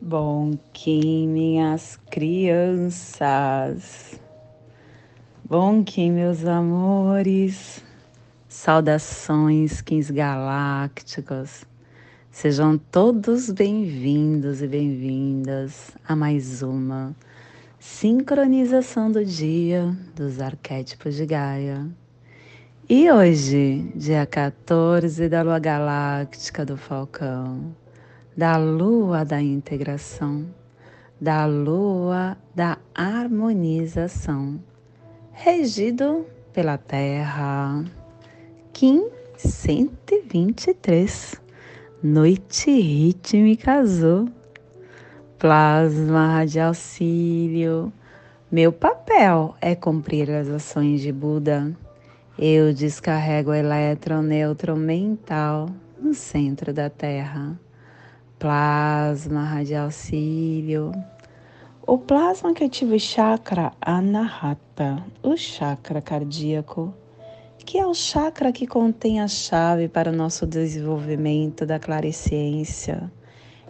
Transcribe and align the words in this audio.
Bom 0.00 0.56
Kim, 0.72 1.26
minhas 1.26 1.98
crianças. 2.08 3.26
Bom 5.44 5.82
Kim, 5.82 6.12
meus 6.12 6.44
amores. 6.46 7.82
Saudações, 8.48 9.80
Kings 9.82 10.12
Galácticos. 10.12 11.64
Sejam 12.30 12.78
todos 12.78 13.50
bem-vindos 13.50 14.62
e 14.62 14.68
bem-vindas 14.68 15.90
a 16.06 16.14
mais 16.14 16.62
uma 16.62 17.12
sincronização 17.80 19.10
do 19.10 19.24
dia 19.24 19.98
dos 20.14 20.40
arquétipos 20.40 21.16
de 21.16 21.26
Gaia. 21.26 21.84
E 22.88 23.10
hoje, 23.10 23.90
dia 23.96 24.24
14 24.24 25.28
da 25.28 25.42
Lua 25.42 25.58
Galáctica 25.58 26.64
do 26.64 26.76
Falcão 26.76 27.74
da 28.38 28.56
lua 28.56 29.24
da 29.24 29.42
integração, 29.42 30.46
da 31.20 31.44
lua 31.44 32.36
da 32.54 32.78
harmonização, 32.94 34.60
regido 35.32 36.24
pela 36.52 36.78
Terra. 36.78 37.84
Kim 38.72 39.08
123, 39.36 41.34
noite 42.00 42.70
rítmica 42.70 43.72
azul, 43.80 44.28
plasma 45.36 46.44
de 46.44 46.60
auxílio. 46.60 47.92
Meu 48.52 48.72
papel 48.72 49.56
é 49.60 49.74
cumprir 49.74 50.30
as 50.30 50.46
ações 50.48 51.00
de 51.00 51.10
Buda. 51.10 51.76
Eu 52.38 52.72
descarrego 52.72 53.50
o 53.50 53.54
elétron 53.54 54.22
neutro 54.22 54.76
mental 54.76 55.68
no 56.00 56.14
centro 56.14 56.72
da 56.72 56.88
Terra 56.88 57.58
plasma 58.38 59.42
radial 59.42 59.90
cílio. 59.90 60.92
O 61.84 61.98
plasma 61.98 62.54
que 62.54 62.64
ativa 62.64 62.94
o 62.94 63.00
chakra 63.00 63.72
anahata, 63.80 65.04
o 65.22 65.36
chakra 65.36 66.00
cardíaco, 66.00 66.94
que 67.58 67.78
é 67.78 67.86
o 67.86 67.94
chakra 67.94 68.52
que 68.52 68.66
contém 68.66 69.20
a 69.20 69.26
chave 69.26 69.88
para 69.88 70.10
o 70.10 70.14
nosso 70.14 70.46
desenvolvimento 70.46 71.66
da 71.66 71.78
claresciência. 71.78 73.10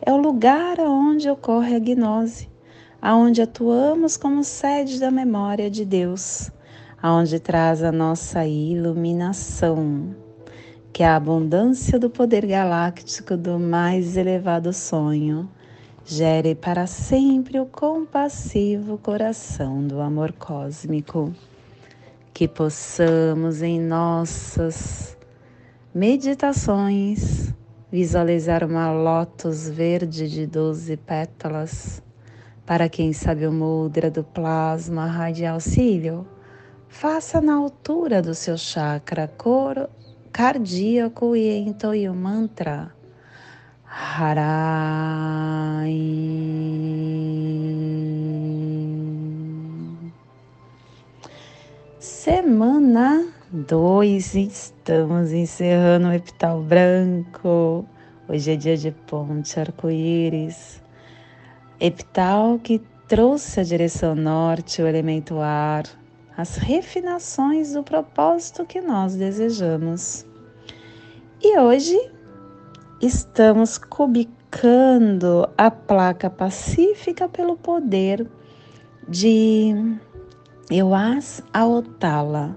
É 0.05 0.12
o 0.12 0.19
lugar 0.19 0.78
onde 0.80 1.30
ocorre 1.30 1.75
a 1.75 1.78
gnose, 1.78 2.48
aonde 3.00 3.41
atuamos 3.41 4.16
como 4.16 4.44
sede 4.44 5.00
da 5.00 5.10
memória 5.10 5.70
de 5.70 5.84
Deus, 5.84 6.50
aonde 7.00 7.41
traz 7.41 7.82
a 7.82 7.91
nossa 7.91 8.44
iluminação 8.44 10.27
que 10.98 11.04
a 11.04 11.14
abundância 11.14 11.96
do 11.96 12.10
poder 12.10 12.44
galáctico 12.44 13.36
do 13.36 13.56
mais 13.56 14.16
elevado 14.16 14.72
sonho 14.72 15.48
gere 16.04 16.56
para 16.56 16.88
sempre 16.88 17.60
o 17.60 17.66
compassivo 17.66 18.98
coração 18.98 19.86
do 19.86 20.00
amor 20.00 20.32
cósmico. 20.32 21.32
Que 22.34 22.48
possamos 22.48 23.62
em 23.62 23.80
nossas 23.80 25.16
meditações 25.94 27.54
visualizar 27.92 28.64
uma 28.64 28.91
lótus 28.91 29.69
verde 29.69 30.28
de 30.28 30.48
doze 30.48 30.96
pétalas. 30.96 32.02
Para 32.66 32.88
quem 32.88 33.12
sabe 33.12 33.46
o 33.46 33.52
mudra 33.52 34.10
do 34.10 34.24
plasma 34.24 35.06
radial 35.06 35.60
cílio, 35.60 36.26
faça 36.88 37.41
na 37.41 37.54
altura 37.54 38.20
do 38.20 38.34
seu 38.34 38.58
chakra 38.58 39.28
coro 39.28 39.88
cardíaco 40.32 41.34
e 41.34 41.58
entoie 41.58 42.08
o 42.08 42.14
mantra 42.14 42.92
Harai. 43.84 44.58
Semana 51.98 53.26
2, 53.50 54.34
estamos 54.34 55.32
encerrando 55.32 56.08
o 56.08 56.12
epital 56.12 56.60
branco. 56.62 57.86
Hoje 58.28 58.53
é 58.53 58.56
dia 58.56 58.76
de 58.76 58.92
ponte 58.92 59.58
arco-íris. 59.58 60.82
Epital 61.80 62.58
que 62.58 62.82
trouxe 63.08 63.60
a 63.60 63.64
direção 63.64 64.14
norte, 64.14 64.82
o 64.82 64.86
elemento 64.86 65.41
ar, 65.41 65.84
as 66.38 66.54
refinações 66.54 67.72
do 67.72 67.82
propósito 67.82 68.65
que 68.65 68.81
nós 68.81 69.16
desejamos. 69.16 70.25
E 71.43 71.59
hoje 71.59 71.99
estamos 73.03 73.76
cubicando 73.76 75.48
a 75.59 75.69
placa 75.69 76.31
pacífica 76.31 77.28
pelo 77.28 77.56
poder 77.56 78.25
de 79.09 79.98
Euas 80.71 81.43
Aotala, 81.53 82.56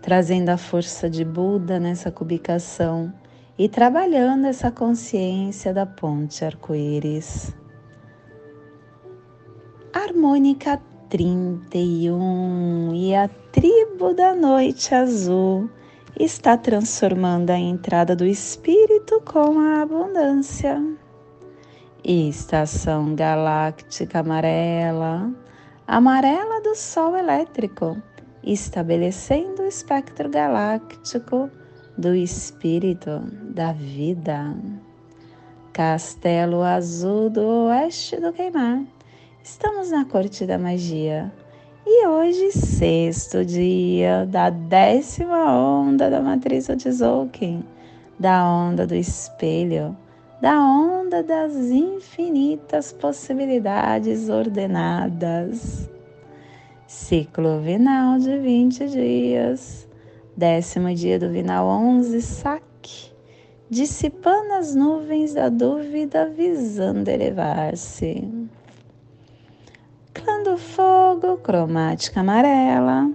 trazendo 0.00 0.48
a 0.48 0.56
força 0.56 1.10
de 1.10 1.22
Buda 1.22 1.78
nessa 1.78 2.10
cubicação 2.10 3.12
e 3.58 3.68
trabalhando 3.68 4.46
essa 4.46 4.70
consciência 4.70 5.74
da 5.74 5.84
ponte 5.84 6.46
arco-íris. 6.46 7.54
Harmônica 9.92 10.80
31 11.08 12.92
e 12.94 13.14
a 13.14 13.28
tribo 13.50 14.12
da 14.12 14.34
noite 14.34 14.94
azul 14.94 15.68
está 16.20 16.54
transformando 16.56 17.50
a 17.50 17.58
entrada 17.58 18.14
do 18.14 18.26
espírito 18.26 19.22
com 19.22 19.58
a 19.58 19.80
abundância. 19.82 20.82
Estação 22.04 23.14
galáctica 23.14 24.20
amarela, 24.20 25.32
amarela 25.86 26.60
do 26.60 26.74
Sol 26.74 27.16
elétrico, 27.16 27.96
estabelecendo 28.42 29.62
o 29.62 29.66
espectro 29.66 30.28
galáctico 30.28 31.50
do 31.96 32.14
espírito 32.14 33.22
da 33.54 33.72
vida. 33.72 34.54
Castelo 35.72 36.62
azul 36.62 37.30
do 37.30 37.66
oeste 37.68 38.20
do 38.20 38.30
queimar 38.32 38.97
Estamos 39.50 39.90
na 39.90 40.04
corte 40.04 40.44
da 40.44 40.58
magia. 40.58 41.32
E 41.86 42.06
hoje, 42.06 42.52
sexto 42.52 43.42
dia 43.42 44.26
da 44.26 44.50
décima 44.50 45.50
onda 45.50 46.10
da 46.10 46.20
matriz 46.20 46.68
Otzolk'in, 46.68 47.64
da 48.20 48.46
onda 48.46 48.86
do 48.86 48.94
espelho, 48.94 49.96
da 50.42 50.60
onda 50.60 51.22
das 51.22 51.54
infinitas 51.70 52.92
possibilidades 52.92 54.28
ordenadas. 54.28 55.88
Ciclo 56.86 57.58
vinal 57.58 58.18
de 58.18 58.38
20 58.38 58.86
dias, 58.86 59.88
décimo 60.36 60.94
dia 60.94 61.18
do 61.18 61.30
vinal 61.30 61.66
11, 61.66 62.20
saque, 62.20 63.14
dissipando 63.70 64.52
as 64.52 64.74
nuvens 64.74 65.32
da 65.32 65.48
dúvida 65.48 66.28
visando 66.28 67.08
elevar-se. 67.08 68.28
Clã 70.28 70.42
do 70.42 70.58
Fogo, 70.58 71.38
cromática 71.38 72.20
amarela. 72.20 73.10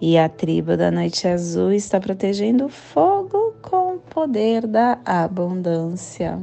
E 0.00 0.16
a 0.16 0.28
tribo 0.28 0.76
da 0.76 0.92
Noite 0.92 1.26
Azul 1.26 1.72
está 1.72 1.98
protegendo 1.98 2.66
o 2.66 2.68
fogo 2.68 3.52
com 3.60 3.96
o 3.96 3.98
poder 3.98 4.68
da 4.68 5.00
abundância. 5.04 6.40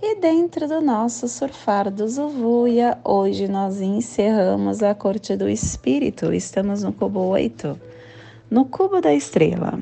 E 0.00 0.20
dentro 0.20 0.68
do 0.68 0.80
nosso 0.80 1.26
surfar 1.26 1.90
do 1.90 2.06
Zuvuia, 2.06 2.96
hoje 3.02 3.48
nós 3.48 3.80
encerramos 3.80 4.80
a 4.80 4.94
corte 4.94 5.34
do 5.34 5.48
espírito. 5.48 6.32
Estamos 6.32 6.84
no 6.84 6.92
cubo 6.92 7.18
8, 7.18 7.76
no 8.48 8.64
cubo 8.64 9.00
da 9.00 9.12
estrela. 9.12 9.76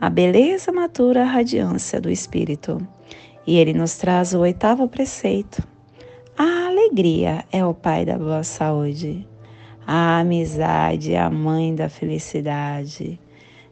A 0.00 0.10
beleza 0.10 0.72
matura 0.72 1.22
a 1.22 1.24
radiância 1.24 2.00
do 2.00 2.10
espírito. 2.10 2.84
E 3.46 3.56
ele 3.56 3.72
nos 3.72 3.96
traz 3.96 4.34
o 4.34 4.40
oitavo 4.40 4.88
preceito 4.88 5.73
a 6.36 6.66
alegria 6.66 7.44
é 7.52 7.64
o 7.64 7.72
pai 7.72 8.04
da 8.04 8.18
boa 8.18 8.42
saúde. 8.42 9.24
A 9.86 10.18
amizade 10.18 11.12
é 11.12 11.20
a 11.20 11.30
mãe 11.30 11.72
da 11.74 11.88
felicidade. 11.88 13.20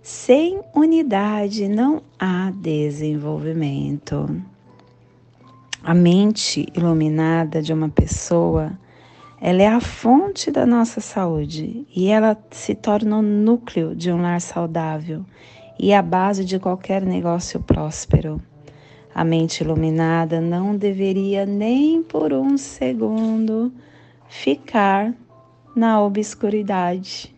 Sem 0.01 0.61
unidade 0.73 1.67
não 1.67 2.03
há 2.17 2.53
desenvolvimento. 2.55 4.41
A 5.83 5.93
mente 5.93 6.67
iluminada 6.77 7.61
de 7.61 7.73
uma 7.73 7.89
pessoa, 7.89 8.71
ela 9.41 9.63
é 9.63 9.67
a 9.67 9.81
fonte 9.81 10.49
da 10.49 10.65
nossa 10.65 11.01
saúde 11.01 11.85
e 11.95 12.09
ela 12.09 12.39
se 12.53 12.77
torna 12.77 13.19
o 13.19 13.23
núcleo 13.23 13.97
de 13.97 14.13
um 14.13 14.23
lar 14.23 14.41
saudável 14.41 15.25
e 15.81 15.93
a 15.93 16.01
base 16.01 16.45
de 16.45 16.61
qualquer 16.61 17.03
negócio 17.03 17.59
próspero. 17.59 18.41
A 19.15 19.25
mente 19.25 19.63
iluminada 19.63 20.41
não 20.41 20.77
deveria 20.77 21.45
nem 21.45 22.03
por 22.03 22.33
um 22.33 22.57
segundo 22.57 23.73
ficar 24.29 25.15
na 25.77 26.03
obscuridade. 26.03 27.35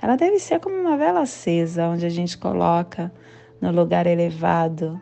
Ela 0.00 0.16
deve 0.16 0.38
ser 0.38 0.58
como 0.60 0.76
uma 0.76 0.96
vela 0.96 1.20
acesa, 1.20 1.88
onde 1.88 2.06
a 2.06 2.08
gente 2.08 2.38
coloca 2.38 3.12
no 3.60 3.70
lugar 3.70 4.06
elevado 4.06 4.98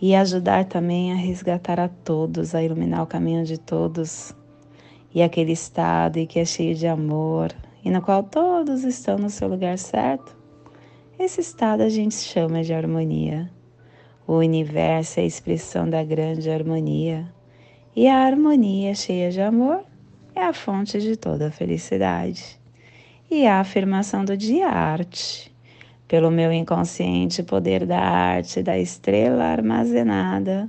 e 0.00 0.14
ajudar 0.14 0.66
também 0.66 1.12
a 1.12 1.16
resgatar 1.16 1.80
a 1.80 1.88
todos, 1.88 2.54
a 2.54 2.62
iluminar 2.62 3.02
o 3.02 3.06
caminho 3.06 3.44
de 3.44 3.58
todos 3.58 4.34
e 5.14 5.22
aquele 5.22 5.52
estado 5.52 6.24
que 6.26 6.38
é 6.38 6.44
cheio 6.44 6.74
de 6.74 6.86
amor 6.86 7.52
e 7.82 7.90
no 7.90 8.02
qual 8.02 8.22
todos 8.22 8.84
estão 8.84 9.16
no 9.16 9.30
seu 9.30 9.48
lugar 9.48 9.78
certo. 9.78 10.36
Esse 11.18 11.40
estado 11.40 11.82
a 11.82 11.88
gente 11.88 12.14
chama 12.14 12.62
de 12.62 12.74
harmonia. 12.74 13.50
O 14.28 14.38
universo 14.38 15.20
é 15.20 15.22
a 15.22 15.26
expressão 15.26 15.88
da 15.88 16.02
grande 16.02 16.50
harmonia 16.50 17.32
e 17.94 18.08
a 18.08 18.26
harmonia 18.26 18.92
cheia 18.92 19.30
de 19.30 19.40
amor 19.40 19.84
é 20.34 20.42
a 20.42 20.52
fonte 20.52 21.00
de 21.00 21.16
toda 21.16 21.46
a 21.46 21.50
felicidade. 21.52 22.58
E 23.30 23.46
a 23.46 23.60
afirmação 23.60 24.24
do 24.24 24.36
dia 24.36 24.66
arte 24.66 25.54
pelo 26.08 26.28
meu 26.28 26.52
inconsciente 26.52 27.40
poder 27.40 27.86
da 27.86 28.00
arte, 28.00 28.64
da 28.64 28.76
estrela 28.76 29.44
armazenada, 29.44 30.68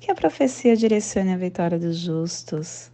que 0.00 0.10
a 0.10 0.14
profecia 0.14 0.74
direcione 0.74 1.34
a 1.34 1.36
vitória 1.36 1.78
dos 1.78 1.98
justos, 1.98 2.90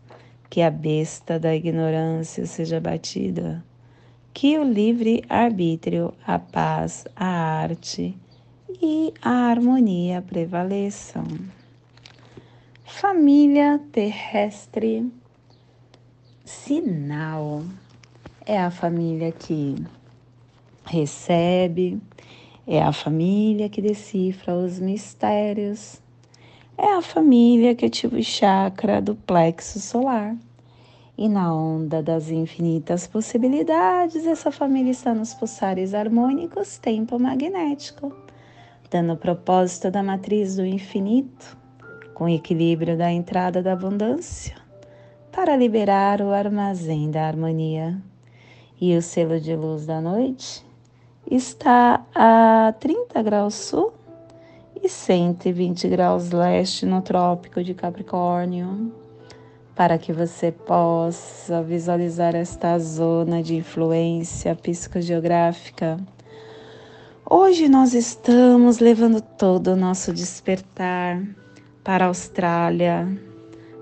que 0.48 0.60
a 0.60 0.72
besta 0.72 1.38
da 1.38 1.54
ignorância 1.54 2.46
seja 2.46 2.80
batida, 2.80 3.64
que 4.34 4.58
o 4.58 4.64
livre 4.64 5.22
arbítrio, 5.28 6.12
a 6.26 6.36
paz, 6.36 7.04
a 7.14 7.26
arte 7.26 8.18
e 8.82 9.12
a 9.20 9.50
harmonia 9.50 10.22
prevaleçam. 10.22 11.24
Família 12.84 13.80
terrestre, 13.92 15.10
sinal 16.44 17.62
é 18.46 18.58
a 18.58 18.70
família 18.70 19.32
que 19.32 19.76
recebe, 20.84 22.00
é 22.66 22.82
a 22.82 22.92
família 22.92 23.68
que 23.68 23.82
decifra 23.82 24.54
os 24.54 24.80
mistérios, 24.80 26.00
é 26.76 26.94
a 26.94 27.02
família 27.02 27.74
que 27.74 27.86
ativa 27.86 28.16
o 28.16 28.22
chakra 28.22 29.02
do 29.02 29.14
plexo 29.14 29.78
solar. 29.78 30.36
E 31.18 31.28
na 31.28 31.54
onda 31.54 32.02
das 32.02 32.30
infinitas 32.30 33.06
possibilidades, 33.06 34.26
essa 34.26 34.50
família 34.50 34.90
está 34.90 35.12
nos 35.12 35.34
pulsares 35.34 35.92
harmônicos 35.92 36.78
tempo 36.78 37.18
magnético, 37.18 38.10
dando 38.90 39.12
o 39.12 39.16
propósito 39.16 39.90
da 39.90 40.02
matriz 40.02 40.56
do 40.56 40.66
infinito, 40.66 41.56
com 42.12 42.28
equilíbrio 42.28 42.98
da 42.98 43.10
entrada 43.10 43.62
da 43.62 43.72
abundância, 43.72 44.56
para 45.30 45.56
liberar 45.56 46.20
o 46.20 46.32
armazém 46.32 47.10
da 47.10 47.26
harmonia. 47.26 47.96
E 48.80 48.96
o 48.96 49.00
selo 49.00 49.38
de 49.38 49.54
luz 49.54 49.86
da 49.86 50.00
noite 50.00 50.66
está 51.30 52.04
a 52.14 52.74
30 52.80 53.22
graus 53.22 53.54
sul 53.54 53.92
e 54.82 54.88
120 54.88 55.88
graus 55.88 56.30
leste 56.30 56.86
no 56.86 57.02
Trópico 57.02 57.62
de 57.62 57.74
Capricórnio, 57.74 58.92
para 59.76 59.98
que 59.98 60.12
você 60.12 60.50
possa 60.50 61.62
visualizar 61.62 62.34
esta 62.34 62.78
zona 62.78 63.42
de 63.42 63.56
influência 63.56 64.56
psicogeográfica. 64.56 65.98
Hoje 67.32 67.68
nós 67.68 67.94
estamos 67.94 68.80
levando 68.80 69.20
todo 69.20 69.68
o 69.68 69.76
nosso 69.76 70.12
despertar 70.12 71.22
para 71.84 72.06
a 72.06 72.08
Austrália, 72.08 73.06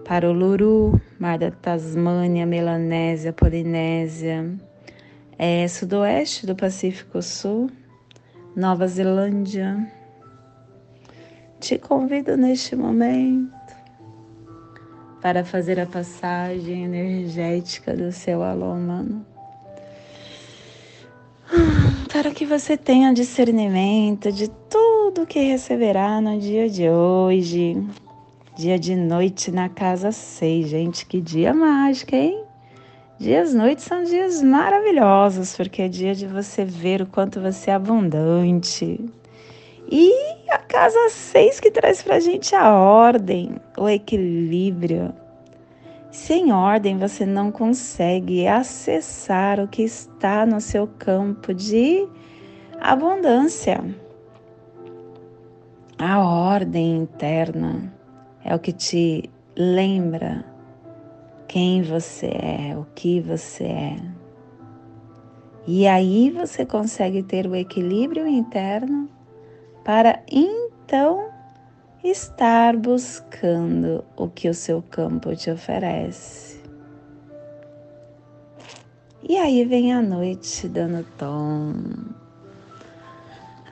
para 0.04 0.28
o 0.28 0.34
Luru, 0.34 1.00
Mar 1.18 1.38
da 1.38 1.50
Tasmânia, 1.50 2.44
Melanésia, 2.44 3.32
Polinésia 3.32 4.54
é, 5.38 5.66
sudoeste 5.66 6.44
do 6.44 6.54
Pacífico 6.54 7.22
Sul, 7.22 7.70
Nova 8.54 8.86
Zelândia. 8.86 9.90
Te 11.58 11.78
convido 11.78 12.36
neste 12.36 12.76
momento 12.76 13.50
para 15.22 15.42
fazer 15.42 15.80
a 15.80 15.86
passagem 15.86 16.84
energética 16.84 17.96
do 17.96 18.12
seu 18.12 18.42
alô 18.42 18.74
humano. 18.74 19.24
Para 22.20 22.32
que 22.32 22.44
você 22.44 22.76
tenha 22.76 23.14
discernimento 23.14 24.32
de 24.32 24.50
tudo 24.68 25.24
que 25.24 25.38
receberá 25.38 26.20
no 26.20 26.36
dia 26.36 26.68
de 26.68 26.90
hoje. 26.90 27.80
Dia 28.56 28.76
de 28.76 28.96
noite 28.96 29.52
na 29.52 29.68
casa 29.68 30.10
6, 30.10 30.68
gente, 30.68 31.06
que 31.06 31.20
dia 31.20 31.54
mágico, 31.54 32.16
hein? 32.16 32.42
Dias 33.20 33.54
noites 33.54 33.84
são 33.84 34.02
dias 34.02 34.42
maravilhosos, 34.42 35.56
porque 35.56 35.82
é 35.82 35.88
dia 35.88 36.12
de 36.12 36.26
você 36.26 36.64
ver 36.64 37.02
o 37.02 37.06
quanto 37.06 37.40
você 37.40 37.70
é 37.70 37.74
abundante. 37.74 38.98
E 39.88 40.12
a 40.50 40.58
casa 40.58 41.10
6 41.10 41.60
que 41.60 41.70
traz 41.70 42.02
pra 42.02 42.18
gente 42.18 42.52
a 42.52 42.74
ordem, 42.74 43.60
o 43.78 43.88
equilíbrio. 43.88 45.14
Sem 46.10 46.52
ordem 46.52 46.96
você 46.96 47.26
não 47.26 47.52
consegue 47.52 48.46
acessar 48.46 49.60
o 49.60 49.68
que 49.68 49.82
está 49.82 50.46
no 50.46 50.60
seu 50.60 50.86
campo 50.86 51.52
de 51.52 52.08
abundância. 52.80 53.84
A 55.98 56.20
ordem 56.20 56.96
interna 56.96 57.92
é 58.42 58.54
o 58.54 58.58
que 58.58 58.72
te 58.72 59.28
lembra 59.54 60.44
quem 61.46 61.82
você 61.82 62.26
é, 62.26 62.76
o 62.76 62.86
que 62.94 63.20
você 63.20 63.64
é. 63.64 63.96
E 65.66 65.86
aí 65.86 66.30
você 66.30 66.64
consegue 66.64 67.22
ter 67.22 67.46
o 67.46 67.54
equilíbrio 67.54 68.26
interno 68.26 69.08
para 69.84 70.22
então 70.30 71.28
estar 72.02 72.76
buscando 72.76 74.04
o 74.16 74.28
que 74.28 74.48
o 74.48 74.54
seu 74.54 74.82
campo 74.82 75.34
te 75.34 75.50
oferece. 75.50 76.60
E 79.28 79.36
aí 79.36 79.64
vem 79.64 79.92
a 79.92 80.00
noite 80.00 80.68
dando 80.68 81.04
tom. 81.18 81.74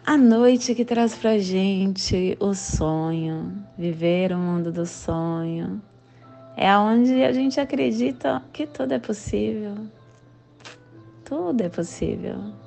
A 0.05 0.17
noite 0.17 0.75
que 0.75 0.85
traz 0.85 1.15
pra 1.17 1.39
gente 1.39 2.37
o 2.39 2.55
sonho, 2.55 3.53
viver 3.77 4.33
o 4.33 4.39
mundo 4.39 4.71
do 4.71 4.87
sonho, 4.87 5.81
é 6.57 6.77
onde 6.77 7.25
a 7.25 7.33
gente 7.33 7.61
acredita 7.61 8.43
que 8.53 8.67
tudo 8.67 8.93
é 8.93 8.99
possível. 8.99 9.75
Tudo 11.25 11.63
é 11.63 11.69
possível. 11.69 12.66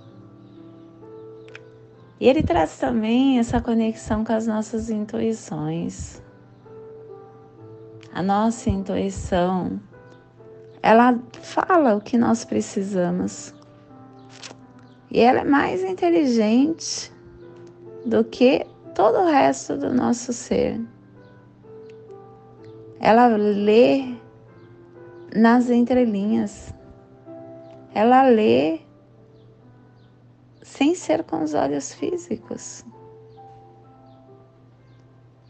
E 2.19 2.27
ele 2.27 2.43
traz 2.43 2.77
também 2.77 3.39
essa 3.39 3.61
conexão 3.61 4.25
com 4.25 4.33
as 4.33 4.45
nossas 4.45 4.89
intuições. 4.89 6.21
A 8.13 8.21
nossa 8.21 8.69
intuição, 8.69 9.79
ela 10.83 11.17
fala 11.41 11.95
o 11.95 12.01
que 12.01 12.17
nós 12.17 12.43
precisamos. 12.43 13.53
E 15.09 15.21
ela 15.21 15.39
é 15.39 15.43
mais 15.45 15.81
inteligente 15.83 17.11
do 18.05 18.23
que 18.23 18.65
todo 18.93 19.19
o 19.19 19.25
resto 19.25 19.77
do 19.77 19.93
nosso 19.93 20.33
ser. 20.33 20.79
Ela 22.99 23.27
lê 23.27 24.13
nas 25.33 25.69
entrelinhas. 25.69 26.73
Ela 27.93 28.23
lê 28.23 28.81
sem 30.61 30.95
ser 30.95 31.23
com 31.23 31.43
os 31.43 31.53
olhos 31.53 31.93
físicos. 31.93 32.83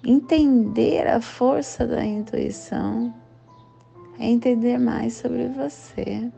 Entender 0.04 1.08
a 1.08 1.20
força 1.20 1.86
da 1.86 2.04
intuição 2.04 3.14
é 4.18 4.26
entender 4.26 4.78
mais 4.78 5.14
sobre 5.14 5.48
você. 5.48 6.32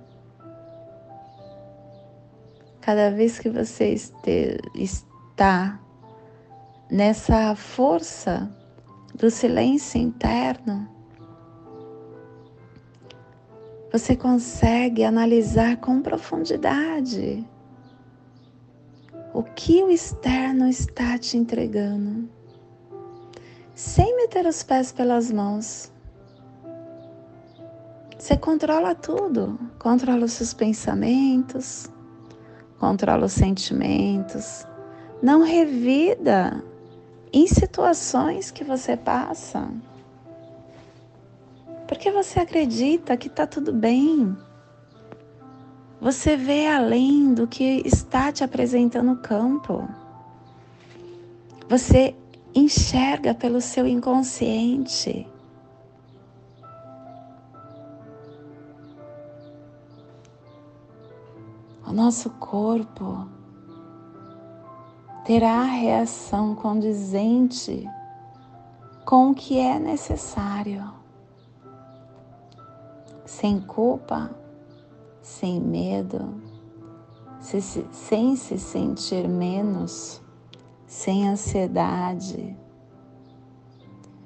Cada 2.79 3.11
vez 3.11 3.37
que 3.37 3.49
você 3.49 3.95
está 4.73 5.79
nessa 6.89 7.55
força 7.55 8.49
do 9.13 9.29
silêncio 9.29 10.01
interno, 10.01 10.89
você 13.91 14.15
consegue 14.15 15.03
analisar 15.03 15.77
com 15.77 16.01
profundidade 16.01 17.45
o 19.33 19.43
que 19.43 19.81
o 19.83 19.89
externo 19.89 20.67
está 20.67 21.17
te 21.17 21.37
entregando, 21.37 22.29
sem 23.73 24.15
meter 24.17 24.45
os 24.45 24.63
pés 24.63 24.91
pelas 24.91 25.31
mãos. 25.31 25.91
Você 28.17 28.37
controla 28.37 28.93
tudo, 28.93 29.57
controla 29.79 30.25
os 30.25 30.33
seus 30.33 30.53
pensamentos, 30.53 31.89
controla 32.79 33.25
os 33.25 33.33
sentimentos, 33.33 34.65
não 35.21 35.43
revida 35.43 36.63
em 37.33 37.47
situações 37.47 38.51
que 38.51 38.63
você 38.63 38.97
passa. 38.97 39.67
Porque 41.87 42.11
você 42.11 42.39
acredita 42.39 43.17
que 43.17 43.27
está 43.27 43.47
tudo 43.47 43.73
bem. 43.73 44.35
Você 46.01 46.35
vê 46.35 46.65
além 46.65 47.31
do 47.31 47.45
que 47.45 47.83
está 47.85 48.31
te 48.31 48.43
apresentando 48.43 49.11
o 49.11 49.17
campo. 49.17 49.87
Você 51.69 52.15
enxerga 52.55 53.35
pelo 53.35 53.61
seu 53.61 53.87
inconsciente. 53.87 55.27
O 61.85 61.93
nosso 61.93 62.31
corpo 62.31 63.27
terá 65.23 65.61
reação 65.65 66.55
condizente 66.55 67.87
com 69.05 69.29
o 69.29 69.35
que 69.35 69.59
é 69.59 69.77
necessário, 69.77 70.91
sem 73.23 73.61
culpa, 73.61 74.40
sem 75.31 75.61
medo, 75.61 76.35
sem 77.39 78.35
se 78.35 78.59
sentir 78.59 79.29
menos, 79.29 80.21
sem 80.85 81.29
ansiedade, 81.29 82.55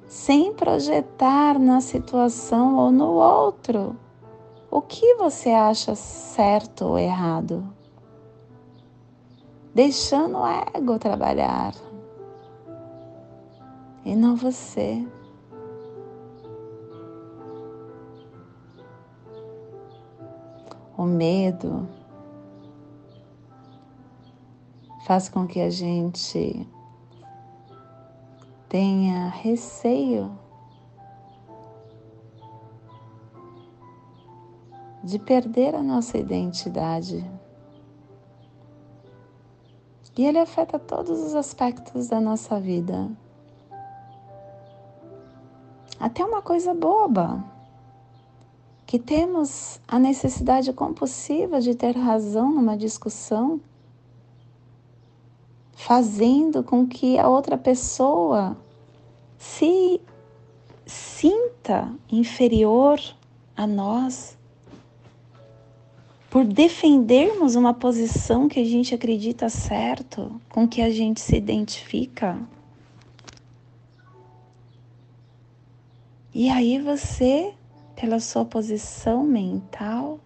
sem 0.07 0.51
projetar 0.53 1.59
na 1.59 1.79
situação 1.79 2.77
ou 2.77 2.91
no 2.91 3.11
outro 3.11 3.95
o 4.71 4.81
que 4.81 5.15
você 5.15 5.51
acha 5.51 5.93
certo 5.93 6.85
ou 6.85 6.97
errado, 6.97 7.63
deixando 9.75 10.39
o 10.39 10.47
ego 10.75 10.97
trabalhar 10.97 11.73
e 14.03 14.15
não 14.15 14.35
você. 14.35 15.05
O 21.05 21.07
medo 21.07 21.87
faz 25.05 25.29
com 25.29 25.45
que 25.45 25.61
a 25.61 25.69
gente 25.69 26.67
tenha 28.67 29.27
receio 29.27 30.35
de 35.03 35.19
perder 35.19 35.75
a 35.75 35.83
nossa 35.83 36.17
identidade. 36.17 37.23
E 40.17 40.25
ele 40.25 40.39
afeta 40.39 40.79
todos 40.79 41.19
os 41.19 41.35
aspectos 41.35 42.07
da 42.07 42.19
nossa 42.19 42.59
vida. 42.59 43.11
Até 45.99 46.25
uma 46.25 46.41
coisa 46.41 46.73
boba, 46.73 47.45
que 48.85 48.99
temos 48.99 49.79
a 49.87 49.97
necessidade 49.97 50.71
compulsiva 50.71 51.59
de 51.59 51.73
ter 51.73 51.97
razão 51.97 52.53
numa 52.53 52.77
discussão 52.77 53.59
fazendo 55.73 56.63
com 56.63 56.87
que 56.87 57.17
a 57.17 57.27
outra 57.27 57.57
pessoa 57.57 58.57
se 59.37 59.99
sinta 60.85 61.91
inferior 62.11 62.99
a 63.55 63.65
nós 63.65 64.37
por 66.29 66.43
defendermos 66.43 67.55
uma 67.55 67.73
posição 67.73 68.49
que 68.49 68.59
a 68.59 68.65
gente 68.65 68.93
acredita 68.93 69.47
certo, 69.49 70.41
com 70.49 70.67
que 70.67 70.81
a 70.81 70.89
gente 70.89 71.21
se 71.21 71.37
identifica. 71.37 72.37
E 76.33 76.49
aí 76.49 76.77
você, 76.79 77.53
pela 77.95 78.19
sua 78.19 78.43
posição 78.45 79.23
mental, 79.23 80.19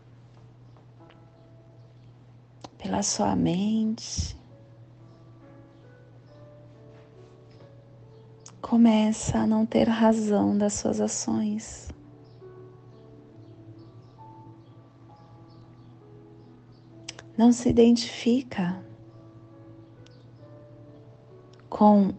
pela 2.78 3.04
sua 3.04 3.36
mente, 3.36 4.36
começa 8.62 9.40
a 9.40 9.48
não 9.48 9.66
ter 9.66 9.88
razão 9.88 10.58
das 10.58 10.74
suas 10.74 11.00
ações. 11.00 11.90
Não 17.38 17.52
se 17.54 17.70
identifica 17.70 18.84
com 21.70 22.14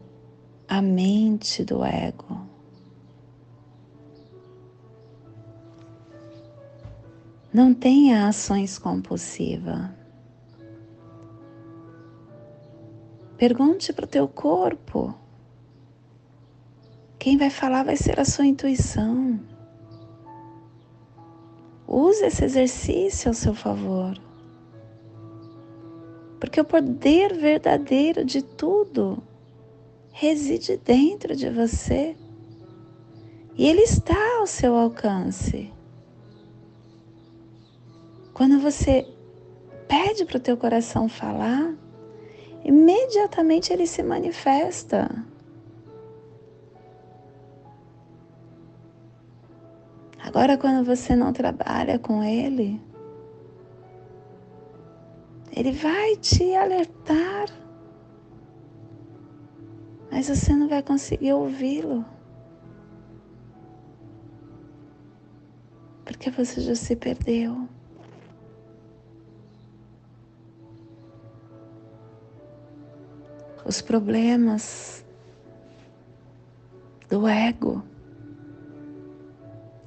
a 0.67 0.81
mente 0.81 1.65
do 1.65 1.85
ego. 1.85 2.40
Não 7.53 7.75
tenha 7.75 8.29
ações 8.29 8.79
compulsivas. 8.79 9.91
Pergunte 13.37 13.93
para 13.93 14.05
o 14.05 14.09
teu 14.09 14.29
corpo 14.29 15.15
quem 17.19 17.37
vai 17.37 17.51
falar 17.51 17.83
vai 17.83 17.97
ser 17.97 18.21
a 18.21 18.25
sua 18.25 18.47
intuição. 18.47 19.41
Use 21.89 22.25
esse 22.25 22.45
exercício 22.45 23.29
ao 23.29 23.35
seu 23.35 23.53
favor. 23.53 24.17
Porque 26.39 26.61
o 26.61 26.65
poder 26.65 27.35
verdadeiro 27.35 28.25
de 28.25 28.43
tudo 28.43 29.23
reside 30.13 30.77
dentro 30.77 31.35
de 31.35 31.51
você. 31.51 32.17
E 33.57 33.67
ele 33.67 33.83
está 33.83 34.39
ao 34.39 34.47
seu 34.47 34.77
alcance. 34.77 35.73
Quando 38.41 38.59
você 38.59 39.07
pede 39.87 40.25
para 40.25 40.39
o 40.39 40.41
teu 40.41 40.57
coração 40.57 41.11
falar, 41.11 41.75
imediatamente 42.65 43.71
ele 43.71 43.87
se 43.87 44.03
manifesta. 44.03 45.11
Agora, 50.25 50.57
quando 50.57 50.87
você 50.87 51.15
não 51.15 51.35
trabalha 51.35 51.99
com 51.99 52.25
Ele, 52.25 52.81
Ele 55.55 55.73
vai 55.73 56.17
te 56.17 56.55
alertar, 56.55 57.47
mas 60.11 60.31
você 60.31 60.57
não 60.57 60.67
vai 60.67 60.83
conseguir 60.83 61.35
ouvi-lo. 61.35 62.07
Porque 66.07 66.31
você 66.31 66.63
já 66.63 66.75
se 66.75 66.97
perdeu. 66.97 67.69
Os 73.65 73.83
problemas 73.83 75.05
do 77.09 77.27
ego 77.27 77.83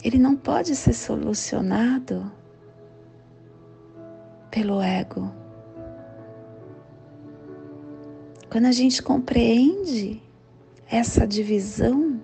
ele 0.04 0.18
não 0.18 0.36
pode 0.36 0.76
ser 0.76 0.94
solucionado 0.94 2.30
pelo 4.52 4.82
ego. 4.82 5.32
Quando 8.52 8.66
a 8.66 8.72
gente 8.72 9.02
compreende 9.02 10.22
essa 10.92 11.26
divisão 11.26 12.22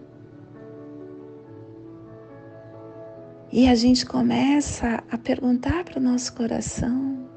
e 3.51 3.67
a 3.67 3.73
gente 3.73 4.05
começa 4.05 5.01
a 5.09 5.17
perguntar 5.17 5.85
para 5.85 5.99
o 5.99 6.03
nosso 6.03 6.35
coração, 6.35 7.27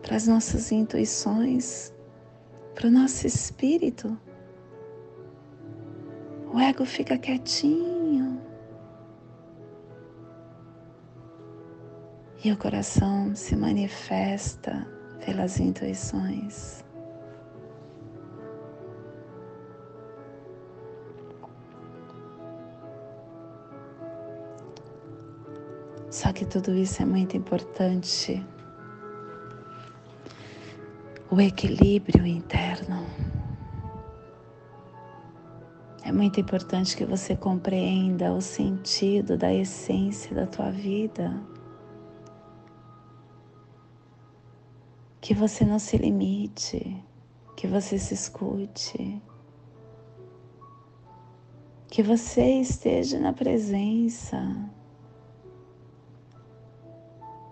para 0.00 0.16
as 0.16 0.28
nossas 0.28 0.70
intuições, 0.70 1.92
para 2.78 2.86
o 2.86 2.90
nosso 2.92 3.26
espírito, 3.26 4.16
o 6.54 6.60
ego 6.60 6.84
fica 6.84 7.18
quietinho 7.18 8.40
e 12.44 12.52
o 12.52 12.56
coração 12.56 13.34
se 13.34 13.56
manifesta 13.56 14.86
pelas 15.26 15.58
intuições. 15.58 16.84
Só 26.08 26.32
que 26.32 26.46
tudo 26.46 26.72
isso 26.76 27.02
é 27.02 27.04
muito 27.04 27.36
importante. 27.36 28.46
O 31.30 31.38
equilíbrio 31.40 32.26
interno. 32.26 33.06
É 36.02 36.10
muito 36.10 36.40
importante 36.40 36.96
que 36.96 37.04
você 37.04 37.36
compreenda 37.36 38.32
o 38.32 38.40
sentido 38.40 39.36
da 39.36 39.52
essência 39.52 40.34
da 40.34 40.46
tua 40.46 40.70
vida. 40.70 41.38
que 45.20 45.34
você 45.34 45.62
não 45.62 45.78
se 45.78 45.98
limite, 45.98 47.04
que 47.54 47.66
você 47.66 47.98
se 47.98 48.14
escute, 48.14 49.20
que 51.86 52.02
você 52.02 52.60
esteja 52.62 53.20
na 53.20 53.34
presença, 53.34 54.40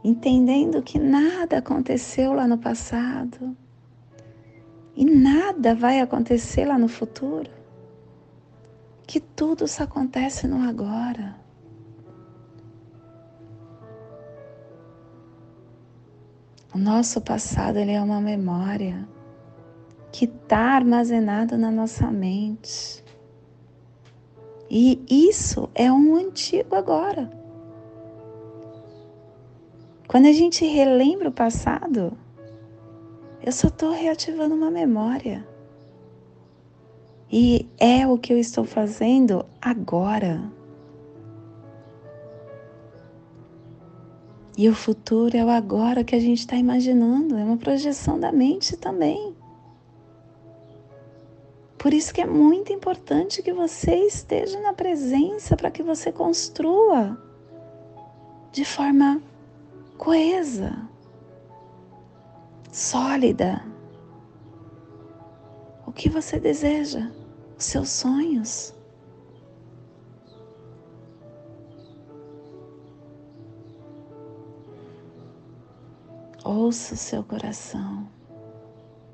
entendendo 0.02 0.82
que 0.82 0.98
nada 0.98 1.58
aconteceu 1.58 2.32
lá 2.32 2.48
no 2.48 2.56
passado 2.56 3.54
e 4.96 5.04
nada 5.04 5.74
vai 5.74 6.00
acontecer 6.00 6.64
lá 6.64 6.78
no 6.78 6.88
futuro. 6.88 7.50
Que 9.06 9.20
tudo 9.20 9.68
só 9.68 9.84
acontece 9.84 10.48
no 10.48 10.66
agora. 10.66 11.36
O 16.74 16.78
nosso 16.78 17.20
passado 17.20 17.78
ele 17.78 17.92
é 17.92 18.00
uma 18.00 18.20
memória 18.20 19.06
que 20.10 20.24
está 20.24 20.74
armazenada 20.74 21.56
na 21.56 21.70
nossa 21.70 22.10
mente. 22.10 23.04
E 24.70 25.04
isso 25.08 25.68
é 25.74 25.92
um 25.92 26.16
antigo 26.16 26.74
agora. 26.74 27.30
Quando 30.08 30.26
a 30.26 30.32
gente 30.32 30.64
relembra 30.64 31.28
o 31.28 31.32
passado, 31.32 32.16
eu 33.46 33.52
só 33.52 33.68
estou 33.68 33.92
reativando 33.92 34.56
uma 34.56 34.72
memória. 34.72 35.46
E 37.30 37.68
é 37.78 38.04
o 38.04 38.18
que 38.18 38.32
eu 38.32 38.38
estou 38.40 38.64
fazendo 38.64 39.46
agora. 39.62 40.50
E 44.58 44.68
o 44.68 44.74
futuro 44.74 45.36
é 45.36 45.44
o 45.44 45.48
agora 45.48 46.02
que 46.02 46.16
a 46.16 46.18
gente 46.18 46.40
está 46.40 46.56
imaginando, 46.56 47.36
é 47.36 47.44
uma 47.44 47.56
projeção 47.56 48.18
da 48.18 48.32
mente 48.32 48.76
também. 48.76 49.36
Por 51.78 51.94
isso 51.94 52.12
que 52.12 52.22
é 52.22 52.26
muito 52.26 52.72
importante 52.72 53.42
que 53.42 53.52
você 53.52 53.94
esteja 53.94 54.60
na 54.60 54.72
presença 54.72 55.56
para 55.56 55.70
que 55.70 55.84
você 55.84 56.10
construa 56.10 57.16
de 58.50 58.64
forma 58.64 59.22
coesa, 59.96 60.88
sólida. 62.76 63.64
O 65.86 65.92
que 65.92 66.10
você 66.10 66.38
deseja, 66.38 67.10
os 67.56 67.64
seus 67.64 67.88
sonhos. 67.88 68.74
Ouça 76.44 76.94
o 76.94 76.98
seu 76.98 77.24
coração, 77.24 78.06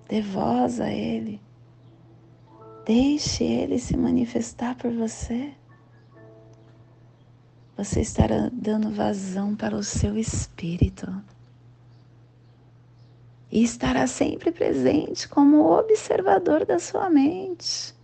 dê 0.09 0.21
voz 0.21 0.81
a 0.81 0.91
ele, 0.91 1.41
deixe 2.85 3.45
ele 3.45 3.79
se 3.79 3.97
manifestar 3.97 4.77
por 4.77 4.93
você. 4.93 5.55
Você 7.77 8.01
estará 8.01 8.51
dando 8.53 8.91
vazão 8.91 9.55
para 9.55 9.77
o 9.77 9.85
seu 9.85 10.19
espírito 10.19 11.07
e 13.53 13.63
estará 13.63 14.07
sempre 14.07 14.51
presente 14.51 15.29
como 15.29 15.71
observador 15.79 16.67
da 16.67 16.79
sua 16.79 17.09
mente. 17.09 17.95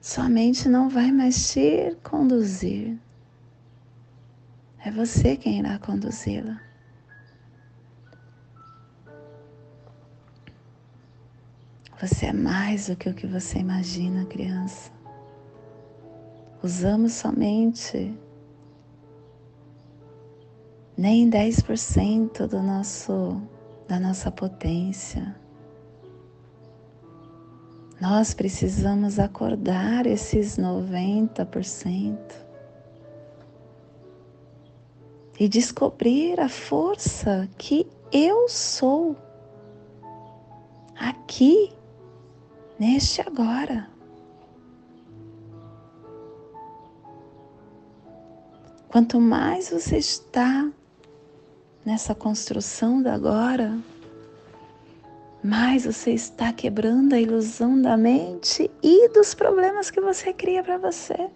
Sua 0.00 0.28
mente 0.28 0.68
não 0.68 0.88
vai 0.88 1.10
mais 1.10 1.52
te 1.52 1.96
conduzir. 2.04 2.96
É 4.84 4.90
você 4.90 5.36
quem 5.36 5.58
irá 5.58 5.78
conduzi-la. 5.80 6.60
Você 12.00 12.26
é 12.26 12.32
mais 12.32 12.86
do 12.86 12.94
que 12.94 13.08
o 13.08 13.14
que 13.14 13.26
você 13.26 13.58
imagina, 13.58 14.24
criança 14.26 14.96
usamos 16.66 17.12
somente 17.12 18.12
nem 20.96 21.28
10% 21.28 22.46
do 22.46 22.62
nosso 22.62 23.40
da 23.86 24.00
nossa 24.00 24.30
potência. 24.32 25.36
Nós 28.00 28.34
precisamos 28.34 29.18
acordar 29.18 30.06
esses 30.06 30.58
90% 30.58 32.18
e 35.38 35.48
descobrir 35.48 36.40
a 36.40 36.48
força 36.48 37.48
que 37.56 37.86
eu 38.12 38.48
sou 38.48 39.16
aqui, 40.98 41.72
neste 42.78 43.20
agora. 43.20 43.88
Quanto 48.88 49.20
mais 49.20 49.70
você 49.70 49.98
está 49.98 50.70
nessa 51.86 52.16
construção 52.16 53.00
da 53.00 53.14
agora, 53.14 53.78
mais 55.40 55.86
você 55.86 56.10
está 56.10 56.52
quebrando 56.52 57.12
a 57.12 57.20
ilusão 57.20 57.80
da 57.80 57.96
mente 57.96 58.68
e 58.82 59.08
dos 59.10 59.32
problemas 59.34 59.88
que 59.88 60.00
você 60.00 60.32
cria 60.32 60.64
para 60.64 60.78
você. 60.78 61.30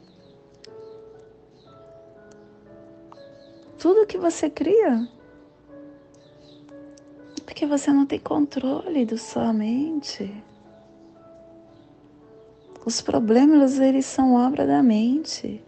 Tudo 3.79 4.07
que 4.09 4.19
você 4.19 4.51
cria 4.51 5.09
é 7.39 7.43
porque 7.47 7.65
você 7.65 7.93
não 7.93 8.05
tem 8.05 8.19
controle 8.19 9.07
da 9.07 9.17
sua 9.17 9.53
mente. 9.53 10.35
Os 12.85 13.01
problemas, 13.01 13.79
eles 13.79 14.05
são 14.05 14.35
obra 14.35 14.67
da 14.67 14.83
mente. 14.83 15.63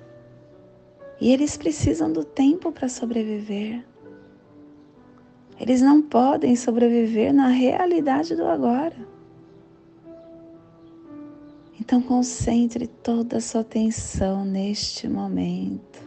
E 1.21 1.33
eles 1.33 1.57
precisam 1.57 2.13
do 2.13 2.25
tempo 2.25 2.73
para 2.73 2.89
sobreviver. 2.89 3.92
Eles 5.63 5.81
não 5.81 6.03
podem 6.03 6.57
sobreviver 6.57 7.33
na 7.33 7.47
realidade 7.47 8.35
do 8.35 8.45
agora. 8.45 8.97
Então 11.81 12.03
concentre 12.03 12.89
toda 12.89 13.37
a 13.37 13.41
sua 13.41 13.61
atenção 13.61 14.45
neste 14.45 15.09
momento 15.09 16.05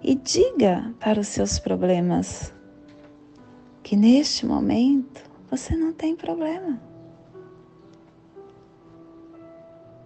e 0.00 0.14
diga 0.14 0.94
para 1.00 1.18
os 1.18 1.26
seus 1.26 1.58
problemas 1.58 2.54
que 3.82 3.96
neste 3.96 4.46
momento 4.46 5.28
você 5.50 5.74
não 5.74 5.92
tem 5.92 6.14
problema. 6.14 6.80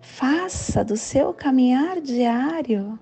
Faça 0.00 0.82
do 0.82 0.96
seu 0.96 1.34
caminhar 1.34 2.00
diário 2.00 2.98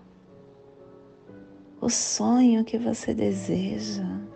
o 1.81 1.89
sonho 1.89 2.65
que 2.65 2.77
você 2.77 3.15
deseja. 3.15 4.30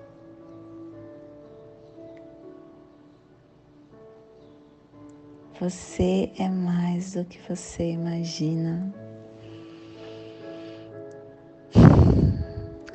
Você 5.64 6.31
é 6.38 6.46
mais 6.46 7.14
do 7.14 7.24
que 7.24 7.38
você 7.48 7.92
imagina. 7.92 8.92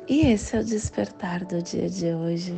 E 0.08 0.20
esse 0.28 0.56
é 0.56 0.60
o 0.60 0.64
despertar 0.64 1.44
do 1.44 1.60
dia 1.60 1.90
de 1.90 2.14
hoje. 2.14 2.54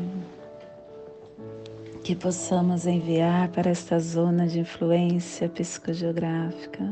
Que 2.05 2.14
possamos 2.14 2.87
enviar 2.87 3.48
para 3.53 3.70
esta 3.70 3.98
zona 3.98 4.46
de 4.46 4.61
influência 4.61 5.48
psicogeográfica 5.48 6.85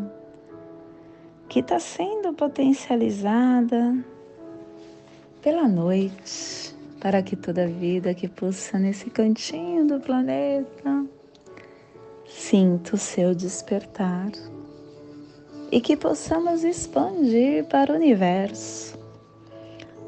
que 1.47 1.61
está 1.61 1.79
sendo 1.79 2.33
potencializada 2.33 4.03
pela 5.43 5.69
noite, 5.69 6.75
para 6.99 7.23
que 7.23 7.37
toda 7.37 7.67
vida 7.67 8.15
que 8.15 8.29
pulsa 8.29 8.79
nesse 8.79 9.11
cantinho 9.11 9.87
do 9.87 10.01
planeta 10.01 11.20
sinta 12.31 12.95
o 12.95 12.99
seu 12.99 13.35
despertar 13.35 14.31
e 15.71 15.81
que 15.81 15.97
possamos 15.97 16.65
expandir 16.65 17.67
para 17.67 17.93
o 17.93 17.97
universo, 17.97 18.99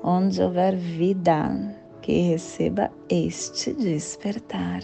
onde 0.03 0.41
houver 0.41 0.75
vida 0.75 1.77
que 2.01 2.31
receba 2.31 2.91
este 3.09 3.73
despertar. 3.73 4.83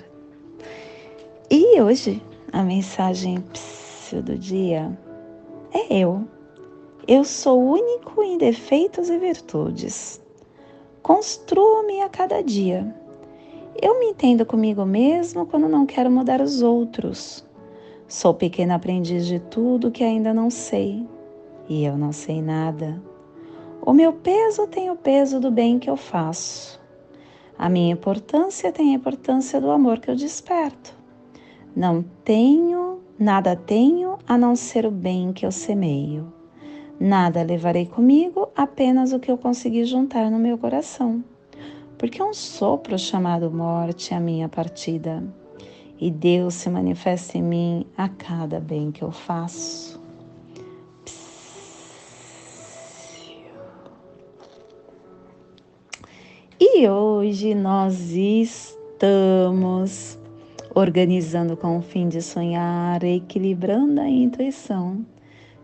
E 1.51 1.81
hoje 1.81 2.23
a 2.53 2.63
mensagem 2.63 3.43
do 4.13 4.37
dia 4.37 4.97
é 5.73 6.03
eu. 6.03 6.27
Eu 7.07 7.25
sou 7.25 7.63
único 7.63 8.23
em 8.23 8.37
defeitos 8.37 9.09
e 9.09 9.19
virtudes 9.19 10.21
construo-me 11.09 12.03
a 12.03 12.09
cada 12.11 12.43
dia. 12.43 12.95
Eu 13.81 14.01
me 14.01 14.07
entendo 14.07 14.45
comigo 14.45 14.85
mesmo 14.85 15.47
quando 15.47 15.69
não 15.69 15.87
quero 15.87 16.11
mudar 16.11 16.41
os 16.41 16.63
outros. 16.63 17.47
Sou 18.09 18.35
pequena 18.35 18.75
aprendiz 18.75 19.25
de 19.25 19.39
tudo 19.39 19.93
que 19.93 20.03
ainda 20.03 20.35
não 20.35 20.51
sei, 20.51 21.07
e 21.69 21.85
eu 21.85 21.97
não 21.97 22.11
sei 22.11 22.43
nada. 22.43 23.01
O 23.81 23.93
meu 23.93 24.13
peso 24.13 24.67
tem 24.67 24.91
o 24.91 24.97
peso 24.97 25.39
do 25.39 25.49
bem 25.49 25.79
que 25.79 25.89
eu 25.89 25.97
faço. 25.97 26.81
A 27.57 27.69
minha 27.69 27.93
importância 27.93 28.73
tem 28.73 28.91
a 28.91 28.97
importância 28.97 29.61
do 29.61 29.71
amor 29.71 30.01
que 30.01 30.11
eu 30.11 30.17
desperto. 30.17 30.93
Não 31.77 32.05
tenho, 32.25 32.99
nada 33.17 33.55
tenho 33.55 34.19
a 34.27 34.37
não 34.37 34.57
ser 34.57 34.87
o 34.87 34.91
bem 34.91 35.33
que 35.33 35.47
eu 35.47 35.53
semeio. 35.53 36.33
Nada 36.99 37.45
levarei 37.45 37.87
comigo, 37.87 38.49
apenas 38.57 39.13
o 39.13 39.21
que 39.21 39.31
eu 39.31 39.39
consegui 39.39 39.85
juntar 39.85 40.33
no 40.33 40.39
meu 40.39 40.59
coração. 40.59 41.23
Porque 41.99 42.23
um 42.23 42.33
sopro 42.33 42.97
chamado 42.97 43.51
morte 43.51 44.15
é 44.15 44.17
a 44.17 44.21
minha 44.21 44.49
partida, 44.49 45.23
e 46.01 46.11
Deus 46.11 46.55
se 46.55 46.71
manifesta 46.71 47.37
em 47.37 47.43
mim 47.43 47.87
a 47.97 48.09
cada 48.09 48.61
bem 48.61 48.93
que 48.93 49.03
eu 49.03 49.11
faço. 49.11 50.01
E 56.61 56.89
hoje 56.89 57.57
nós 57.57 58.13
estamos 58.13 60.17
organizando 60.73 61.57
com 61.57 61.79
o 61.79 61.83
fim 61.83 62.09
de 62.09 62.23
sonhar, 62.23 63.03
equilibrando 63.03 64.01
a 64.01 64.09
intuição, 64.09 65.05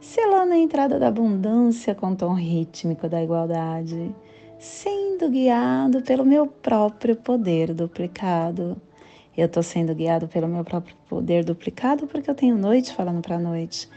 selando 0.01 0.55
a 0.55 0.59
entrada 0.59 0.99
da 0.99 1.07
abundância 1.07 1.95
com 1.95 2.11
o 2.11 2.17
tom 2.17 2.35
rítmico 2.35 3.09
da 3.09 3.23
igualdade, 3.23 4.13
sendo 4.65 5.29
guiado 5.31 6.03
pelo 6.03 6.25
meu 6.25 6.47
próprio 6.47 7.15
poder 7.15 7.73
duplicado. 7.73 8.77
Eu 9.37 9.47
estou 9.47 9.63
sendo 9.63 9.95
guiado 9.95 10.27
pelo 10.27 10.49
meu 10.49 10.65
próprio 10.65 10.97
poder 11.09 11.45
duplicado 11.45 12.07
porque 12.07 12.31
eu 12.31 12.35
tenho 12.35 12.57
noite 12.57 12.93
falando 12.93 13.23
para 13.23 13.39
noite. 13.39 13.89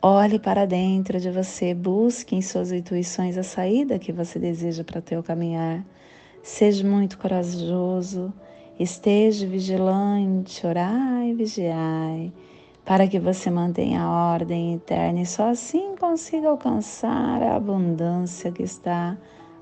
Olhe 0.00 0.38
para 0.38 0.66
dentro 0.66 1.20
de 1.20 1.30
você, 1.30 1.74
busque 1.74 2.34
em 2.36 2.42
suas 2.42 2.72
intuições 2.72 3.36
a 3.36 3.42
saída 3.42 3.98
que 3.98 4.12
você 4.12 4.38
deseja 4.38 4.84
para 4.84 5.00
teu 5.00 5.22
caminhar. 5.22 5.84
Seja 6.42 6.86
muito 6.86 7.18
corajoso 7.18 8.32
Esteja 8.78 9.44
vigilante, 9.44 10.64
orai 10.64 11.30
e 11.30 11.34
vigiai, 11.34 12.32
para 12.84 13.08
que 13.08 13.18
você 13.18 13.50
mantenha 13.50 14.02
a 14.02 14.32
ordem 14.34 14.72
interna 14.72 15.20
e 15.20 15.26
só 15.26 15.50
assim 15.50 15.96
consiga 15.96 16.48
alcançar 16.48 17.42
a 17.42 17.56
abundância 17.56 18.52
que 18.52 18.62
está 18.62 19.18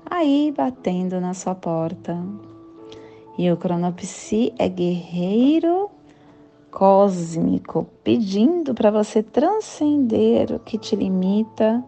aí 0.09 0.53
batendo 0.55 1.19
na 1.21 1.33
sua 1.33 1.55
porta. 1.55 2.17
E 3.37 3.51
o 3.51 3.57
cronopsi 3.57 4.53
é 4.57 4.67
guerreiro 4.67 5.89
cósmico, 6.71 7.87
pedindo 8.03 8.73
para 8.73 8.91
você 8.91 9.23
transcender 9.23 10.51
o 10.51 10.59
que 10.59 10.77
te 10.77 10.95
limita, 10.95 11.83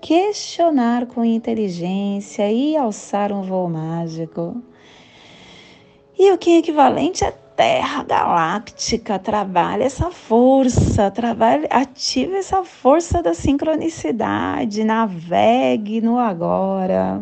questionar 0.00 1.06
com 1.06 1.24
inteligência 1.24 2.50
e 2.50 2.76
alçar 2.76 3.32
um 3.32 3.42
voo 3.42 3.68
mágico. 3.68 4.62
E 6.18 6.32
o 6.32 6.38
que 6.38 6.50
é 6.50 6.58
equivalente 6.58 7.24
à 7.24 7.32
Terra 7.58 8.04
galáctica 8.04 9.18
trabalha 9.18 9.82
essa 9.82 10.12
força, 10.12 11.10
trabalha, 11.10 11.66
ativa 11.70 12.36
essa 12.36 12.62
força 12.62 13.20
da 13.20 13.34
sincronicidade, 13.34 14.84
navegue 14.84 16.00
no 16.00 16.18
agora. 16.18 17.20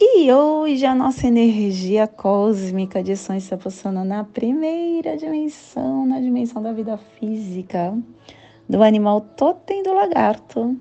E 0.00 0.32
hoje 0.32 0.84
a 0.84 0.94
nossa 0.94 1.26
energia 1.26 2.06
cósmica 2.06 3.02
de 3.02 3.16
som 3.16 3.34
está 3.34 3.56
passando 3.56 4.04
na 4.04 4.24
primeira 4.24 5.16
dimensão, 5.16 6.04
na 6.04 6.20
dimensão 6.20 6.62
da 6.62 6.72
vida 6.72 6.98
física, 6.98 7.96
do 8.68 8.82
animal 8.82 9.20
totem 9.20 9.82
do 9.82 9.92
lagarto. 9.92 10.76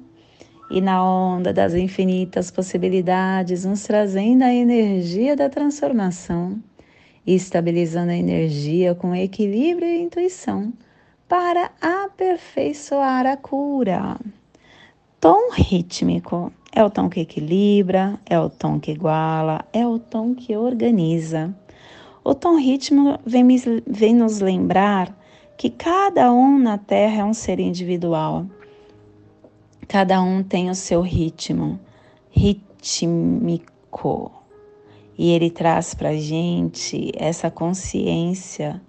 E 0.71 0.81
na 0.81 1.03
onda 1.05 1.53
das 1.53 1.73
infinitas 1.75 2.49
possibilidades, 2.49 3.65
nos 3.65 3.83
trazendo 3.83 4.43
a 4.43 4.53
energia 4.53 5.35
da 5.35 5.49
transformação 5.49 6.59
estabilizando 7.25 8.11
a 8.11 8.15
energia 8.15 8.93
com 8.93 9.15
equilíbrio 9.15 9.87
e 9.87 10.01
intuição 10.01 10.73
para 11.27 11.71
aperfeiçoar 11.81 13.25
a 13.25 13.37
cura. 13.37 14.17
Tom 15.19 15.51
rítmico 15.53 16.51
é 16.75 16.83
o 16.83 16.89
tom 16.89 17.07
que 17.07 17.19
equilibra, 17.19 18.19
é 18.25 18.39
o 18.39 18.49
tom 18.49 18.79
que 18.79 18.91
iguala, 18.91 19.63
é 19.71 19.85
o 19.85 19.99
tom 19.99 20.33
que 20.33 20.57
organiza. 20.57 21.55
O 22.23 22.33
tom 22.33 22.57
rítmico 22.57 23.19
vem, 23.23 23.45
vem 23.85 24.15
nos 24.15 24.39
lembrar 24.39 25.15
que 25.55 25.69
cada 25.69 26.33
um 26.33 26.57
na 26.57 26.79
Terra 26.79 27.21
é 27.21 27.23
um 27.23 27.33
ser 27.33 27.59
individual. 27.59 28.47
Cada 29.87 30.19
um 30.21 30.41
tem 30.41 30.71
o 30.71 30.75
seu 30.75 31.01
ritmo 31.01 31.79
rítmico. 32.31 33.61
E 35.15 35.29
ele 35.29 35.51
traz 35.51 35.93
para 35.93 36.09
a 36.09 36.17
gente 36.17 37.11
essa 37.15 37.51
consciência 37.51 38.81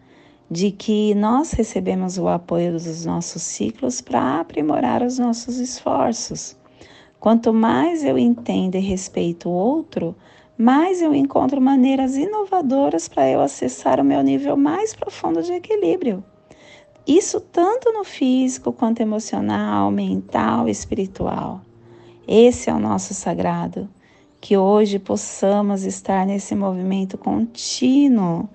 de 0.50 0.70
que 0.70 1.14
nós 1.14 1.52
recebemos 1.52 2.16
o 2.16 2.28
apoio 2.28 2.72
dos 2.72 3.04
nossos 3.04 3.42
ciclos 3.42 4.00
para 4.00 4.40
aprimorar 4.40 5.02
os 5.02 5.18
nossos 5.18 5.58
esforços. 5.58 6.56
Quanto 7.24 7.54
mais 7.54 8.04
eu 8.04 8.18
entendo 8.18 8.74
e 8.74 8.80
respeito 8.80 9.48
o 9.48 9.52
outro, 9.52 10.14
mais 10.58 11.00
eu 11.00 11.14
encontro 11.14 11.58
maneiras 11.58 12.18
inovadoras 12.18 13.08
para 13.08 13.26
eu 13.26 13.40
acessar 13.40 13.98
o 13.98 14.04
meu 14.04 14.20
nível 14.20 14.58
mais 14.58 14.92
profundo 14.92 15.42
de 15.42 15.54
equilíbrio. 15.54 16.22
Isso 17.06 17.40
tanto 17.40 17.90
no 17.94 18.04
físico 18.04 18.74
quanto 18.74 19.00
emocional, 19.00 19.90
mental 19.90 20.68
espiritual. 20.68 21.62
Esse 22.28 22.68
é 22.68 22.74
o 22.74 22.78
nosso 22.78 23.14
sagrado 23.14 23.88
que 24.38 24.58
hoje 24.58 24.98
possamos 24.98 25.84
estar 25.84 26.26
nesse 26.26 26.54
movimento 26.54 27.16
contínuo 27.16 28.46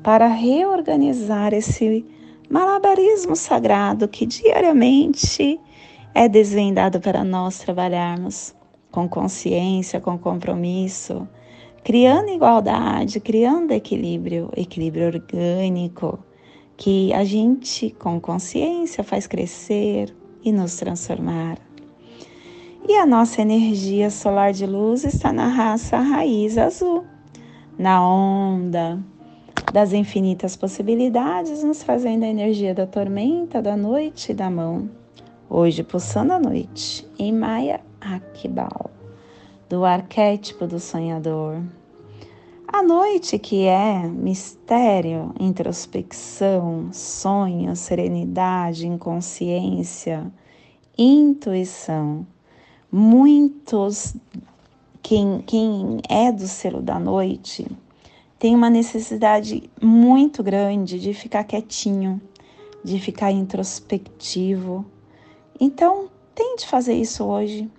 para 0.00 0.28
reorganizar 0.28 1.52
esse 1.52 2.06
malabarismo 2.48 3.34
sagrado 3.34 4.06
que 4.06 4.24
diariamente 4.24 5.58
é 6.14 6.28
desvendado 6.28 7.00
para 7.00 7.24
nós 7.24 7.58
trabalharmos 7.58 8.54
com 8.90 9.08
consciência, 9.08 10.00
com 10.00 10.18
compromisso, 10.18 11.26
criando 11.82 12.30
igualdade, 12.30 13.18
criando 13.18 13.72
equilíbrio, 13.72 14.50
equilíbrio 14.56 15.06
orgânico, 15.06 16.18
que 16.76 17.12
a 17.14 17.24
gente 17.24 17.90
com 17.98 18.20
consciência 18.20 19.02
faz 19.02 19.26
crescer 19.26 20.14
e 20.44 20.52
nos 20.52 20.76
transformar. 20.76 21.58
E 22.86 22.96
a 22.96 23.06
nossa 23.06 23.40
energia 23.40 24.10
solar 24.10 24.52
de 24.52 24.66
luz 24.66 25.04
está 25.04 25.32
na 25.32 25.48
raça 25.48 25.98
raiz 25.98 26.58
azul, 26.58 27.04
na 27.78 28.06
onda 28.06 29.00
das 29.72 29.92
infinitas 29.92 30.56
possibilidades, 30.56 31.62
nos 31.62 31.78
trazendo 31.78 32.24
a 32.24 32.28
energia 32.28 32.74
da 32.74 32.86
tormenta, 32.86 33.62
da 33.62 33.76
noite 33.76 34.32
e 34.32 34.34
da 34.34 34.50
mão. 34.50 35.01
Hoje, 35.54 35.82
pulsando 35.82 36.32
a 36.32 36.38
noite, 36.38 37.06
em 37.18 37.30
Maia 37.30 37.82
Akibal, 38.00 38.90
do 39.68 39.84
arquétipo 39.84 40.66
do 40.66 40.80
sonhador. 40.80 41.60
A 42.66 42.82
noite 42.82 43.38
que 43.38 43.66
é 43.66 43.98
mistério, 44.08 45.34
introspecção, 45.38 46.88
sonho, 46.90 47.76
serenidade, 47.76 48.86
inconsciência, 48.86 50.32
intuição 50.96 52.26
Muitos, 52.90 54.16
quem, 55.02 55.42
quem 55.46 56.00
é 56.08 56.32
do 56.32 56.48
selo 56.48 56.80
da 56.80 56.98
noite, 56.98 57.66
tem 58.38 58.54
uma 58.54 58.70
necessidade 58.70 59.70
muito 59.82 60.42
grande 60.42 60.98
de 60.98 61.12
ficar 61.12 61.44
quietinho, 61.44 62.18
de 62.82 62.98
ficar 62.98 63.30
introspectivo. 63.30 64.86
Então, 65.64 66.10
tente 66.34 66.66
fazer 66.66 66.94
isso 66.94 67.22
hoje. 67.22 67.70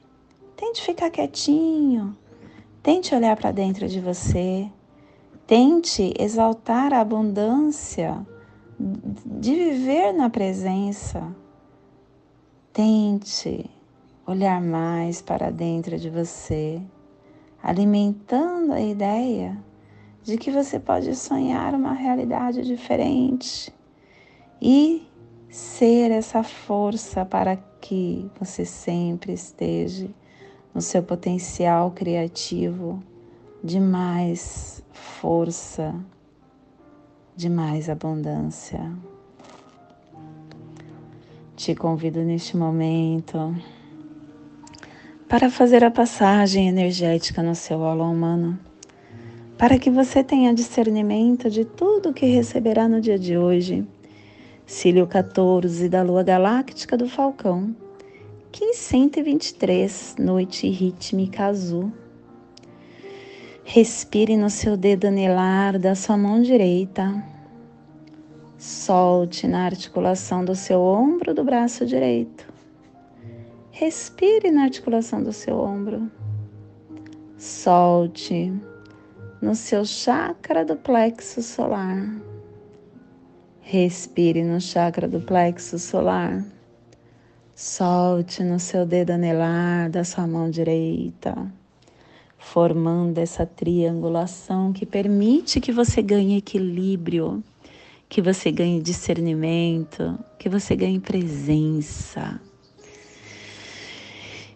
Tente 0.55 0.81
ficar 0.81 1.09
quietinho. 1.09 2.15
Tente 2.81 3.13
olhar 3.13 3.35
para 3.35 3.51
dentro 3.51 3.89
de 3.89 3.99
você. 3.99 4.69
Tente 5.45 6.13
exaltar 6.17 6.93
a 6.93 7.01
abundância 7.01 8.25
de 8.79 9.53
viver 9.53 10.13
na 10.13 10.29
presença. 10.29 11.35
Tente 12.71 13.69
olhar 14.25 14.61
mais 14.61 15.21
para 15.21 15.51
dentro 15.51 15.99
de 15.99 16.09
você, 16.09 16.81
alimentando 17.61 18.71
a 18.71 18.79
ideia 18.79 19.61
de 20.23 20.37
que 20.37 20.49
você 20.49 20.79
pode 20.79 21.13
sonhar 21.17 21.75
uma 21.75 21.91
realidade 21.91 22.61
diferente 22.61 23.73
e 24.61 25.05
ser 25.53 26.09
essa 26.09 26.41
força 26.41 27.23
para 27.23 27.55
que 27.79 28.27
você 28.39 28.65
sempre 28.65 29.33
esteja 29.33 30.09
no 30.73 30.81
seu 30.81 31.03
potencial 31.03 31.91
criativo 31.91 32.99
de 33.63 33.79
mais 33.79 34.83
força, 34.91 35.93
de 37.35 37.49
mais 37.49 37.87
abundância. 37.87 38.91
Te 41.55 41.75
convido 41.75 42.21
neste 42.23 42.57
momento 42.57 43.55
para 45.29 45.51
fazer 45.51 45.83
a 45.83 45.91
passagem 45.91 46.67
energética 46.67 47.43
no 47.43 47.53
seu 47.53 47.83
aula 47.83 48.05
humano, 48.05 48.59
para 49.55 49.77
que 49.77 49.91
você 49.91 50.23
tenha 50.23 50.51
discernimento 50.51 51.47
de 51.47 51.63
tudo 51.63 52.11
que 52.11 52.25
receberá 52.25 52.87
no 52.87 52.99
dia 52.99 53.19
de 53.19 53.37
hoje. 53.37 53.87
Cílio 54.65 55.05
14 55.05 55.89
da 55.89 56.01
Lua 56.01 56.23
Galáctica 56.23 56.95
do 56.95 57.09
Falcão, 57.09 57.75
1523, 58.57 60.15
noite 60.17 60.69
rítmica 60.69 61.47
azul. 61.47 61.91
Respire 63.65 64.37
no 64.37 64.49
seu 64.49 64.77
dedo 64.77 65.07
anelar 65.07 65.77
da 65.77 65.93
sua 65.95 66.15
mão 66.15 66.41
direita. 66.41 67.21
Solte 68.57 69.47
na 69.47 69.65
articulação 69.65 70.45
do 70.45 70.55
seu 70.55 70.79
ombro 70.79 71.33
do 71.33 71.43
braço 71.43 71.85
direito. 71.85 72.47
Respire 73.69 74.49
na 74.49 74.63
articulação 74.63 75.21
do 75.21 75.33
seu 75.33 75.59
ombro. 75.59 76.09
Solte 77.37 78.53
no 79.41 79.55
seu 79.55 79.83
chakra 79.83 80.63
do 80.63 80.77
plexo 80.77 81.41
solar. 81.41 82.32
Respire 83.63 84.43
no 84.43 84.61
chakra 84.61 85.07
do 85.07 85.19
plexo 85.21 85.79
solar. 85.79 86.45
Solte 87.55 88.43
no 88.43 88.59
seu 88.59 88.85
dedo 88.85 89.11
anelar 89.11 89.89
da 89.89 90.03
sua 90.03 90.27
mão 90.27 90.49
direita 90.49 91.51
formando 92.43 93.17
essa 93.17 93.45
triangulação 93.45 94.73
que 94.73 94.85
permite 94.85 95.61
que 95.61 95.71
você 95.71 96.01
ganhe 96.01 96.37
equilíbrio, 96.37 97.41
que 98.07 98.21
você 98.21 98.51
ganhe 98.51 98.81
discernimento, 98.81 100.19
que 100.37 100.49
você 100.49 100.75
ganhe 100.75 100.99
presença. 100.99 102.39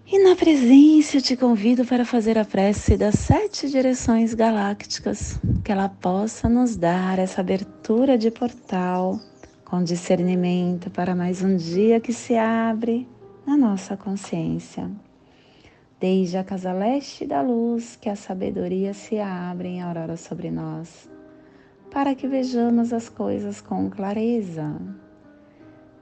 E 0.09 0.23
na 0.23 0.37
presença 0.37 1.19
te 1.19 1.35
convido 1.35 1.83
para 1.83 2.05
fazer 2.05 2.37
a 2.37 2.45
prece 2.45 2.95
das 2.95 3.15
sete 3.15 3.69
direções 3.69 4.33
galácticas, 4.33 5.37
que 5.65 5.69
ela 5.69 5.89
possa 5.89 6.47
nos 6.47 6.77
dar 6.77 7.19
essa 7.19 7.41
abertura 7.41 8.17
de 8.17 8.31
portal 8.31 9.19
com 9.65 9.83
discernimento 9.83 10.89
para 10.89 11.13
mais 11.13 11.43
um 11.43 11.57
dia 11.57 11.99
que 11.99 12.13
se 12.13 12.37
abre 12.37 13.05
na 13.45 13.57
nossa 13.57 13.97
consciência. 13.97 14.89
Desde 15.99 16.37
a 16.37 16.43
casa 16.45 16.71
leste 16.71 17.25
da 17.25 17.41
luz, 17.41 17.97
que 17.97 18.07
a 18.07 18.15
sabedoria 18.15 18.93
se 18.93 19.19
abre 19.19 19.67
em 19.67 19.81
aurora 19.81 20.15
sobre 20.15 20.49
nós, 20.49 21.09
para 21.91 22.15
que 22.15 22.29
vejamos 22.29 22.93
as 22.93 23.09
coisas 23.09 23.59
com 23.59 23.89
clareza. 23.89 24.73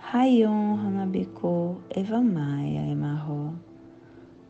Rayon 0.00 0.78
Honabiko 0.78 1.82
Evamaya 1.94 2.86
Emarro. 2.90 3.54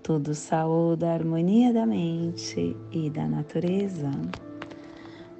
Tudo 0.03 0.35
saúde 0.35 1.05
harmonia 1.05 1.73
da 1.73 1.85
mente 1.85 2.77
e 2.91 3.11
da 3.11 3.27
natureza. 3.27 4.11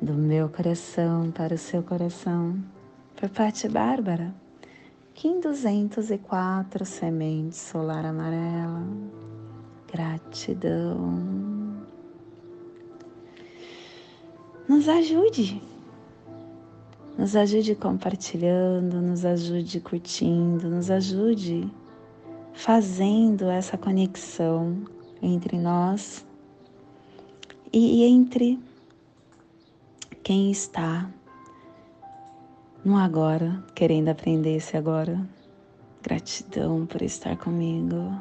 Do 0.03 0.15
meu 0.15 0.49
coração 0.49 1.31
para 1.31 1.55
o 1.55 1.59
seu 1.59 1.83
coração. 1.83 2.63
Por 3.17 3.31
parte 3.31 3.69
Bárbara. 3.69 4.35
Kim 5.15 5.41
204 5.41 6.85
Semente 6.85 7.57
Solar 7.57 8.05
Amarela 8.05 8.85
gratidão. 9.91 11.41
Nos 14.69 14.89
ajude, 14.89 15.61
nos 17.21 17.37
ajude 17.37 17.75
compartilhando, 17.75 18.99
nos 19.03 19.27
ajude 19.27 19.79
curtindo, 19.79 20.71
nos 20.71 20.91
ajude 20.91 21.71
fazendo 22.55 23.51
essa 23.51 23.77
conexão 23.77 24.83
entre 25.21 25.59
nós 25.59 26.25
e 27.71 28.05
entre 28.05 28.59
quem 30.23 30.51
está 30.51 31.11
no 32.83 32.97
agora, 32.97 33.63
querendo 33.75 34.09
aprender 34.09 34.57
esse 34.57 34.75
agora. 34.75 35.21
Gratidão 36.03 36.87
por 36.87 37.03
estar 37.03 37.37
comigo. 37.37 38.19